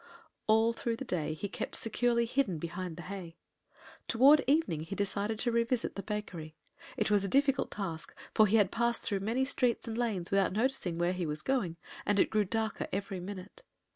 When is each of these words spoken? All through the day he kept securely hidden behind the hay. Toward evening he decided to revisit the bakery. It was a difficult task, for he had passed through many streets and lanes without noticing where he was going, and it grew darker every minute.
All 0.47 0.73
through 0.73 0.95
the 0.95 1.05
day 1.05 1.35
he 1.35 1.47
kept 1.47 1.75
securely 1.75 2.25
hidden 2.25 2.57
behind 2.57 2.97
the 2.97 3.03
hay. 3.03 3.37
Toward 4.07 4.43
evening 4.47 4.79
he 4.79 4.95
decided 4.95 5.37
to 5.37 5.51
revisit 5.51 5.93
the 5.95 6.01
bakery. 6.01 6.55
It 6.97 7.11
was 7.11 7.23
a 7.23 7.27
difficult 7.27 7.69
task, 7.69 8.17
for 8.33 8.47
he 8.47 8.55
had 8.55 8.71
passed 8.71 9.03
through 9.03 9.19
many 9.19 9.45
streets 9.45 9.87
and 9.87 9.95
lanes 9.95 10.31
without 10.31 10.53
noticing 10.53 10.97
where 10.97 11.13
he 11.13 11.27
was 11.27 11.43
going, 11.43 11.77
and 12.03 12.19
it 12.19 12.31
grew 12.31 12.45
darker 12.45 12.87
every 12.91 13.19
minute. 13.19 13.61